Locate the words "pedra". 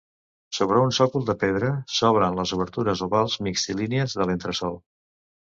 1.43-1.69